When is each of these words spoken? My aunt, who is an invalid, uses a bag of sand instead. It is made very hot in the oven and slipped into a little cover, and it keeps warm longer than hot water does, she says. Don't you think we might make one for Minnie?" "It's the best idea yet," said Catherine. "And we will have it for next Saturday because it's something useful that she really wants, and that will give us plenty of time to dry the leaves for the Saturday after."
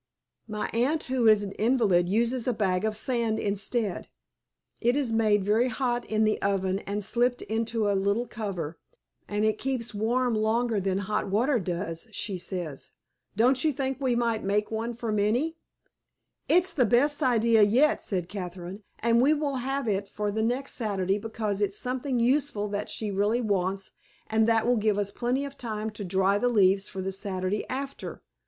My 0.47 0.67
aunt, 0.73 1.03
who 1.03 1.27
is 1.27 1.43
an 1.43 1.51
invalid, 1.59 2.09
uses 2.09 2.47
a 2.47 2.53
bag 2.55 2.85
of 2.85 2.97
sand 2.97 3.37
instead. 3.37 4.07
It 4.81 4.95
is 4.95 5.11
made 5.11 5.43
very 5.43 5.67
hot 5.67 6.05
in 6.05 6.23
the 6.23 6.41
oven 6.41 6.79
and 6.87 7.03
slipped 7.03 7.43
into 7.43 7.87
a 7.87 7.93
little 7.93 8.25
cover, 8.25 8.79
and 9.27 9.45
it 9.45 9.59
keeps 9.59 9.93
warm 9.93 10.33
longer 10.33 10.79
than 10.79 10.97
hot 10.97 11.29
water 11.29 11.59
does, 11.59 12.07
she 12.09 12.39
says. 12.39 12.89
Don't 13.35 13.63
you 13.63 13.71
think 13.71 14.01
we 14.01 14.15
might 14.15 14.43
make 14.43 14.71
one 14.71 14.95
for 14.95 15.11
Minnie?" 15.11 15.57
"It's 16.49 16.73
the 16.73 16.87
best 16.87 17.21
idea 17.21 17.61
yet," 17.61 18.01
said 18.01 18.27
Catherine. 18.27 18.81
"And 19.01 19.21
we 19.21 19.35
will 19.35 19.57
have 19.57 19.87
it 19.87 20.07
for 20.07 20.31
next 20.31 20.73
Saturday 20.73 21.19
because 21.19 21.61
it's 21.61 21.77
something 21.77 22.19
useful 22.19 22.67
that 22.69 22.89
she 22.89 23.11
really 23.11 23.41
wants, 23.41 23.91
and 24.25 24.47
that 24.47 24.65
will 24.65 24.77
give 24.77 24.97
us 24.97 25.11
plenty 25.11 25.45
of 25.45 25.59
time 25.59 25.91
to 25.91 26.03
dry 26.03 26.39
the 26.39 26.49
leaves 26.49 26.87
for 26.87 27.03
the 27.03 27.11
Saturday 27.11 27.69
after." 27.69 28.23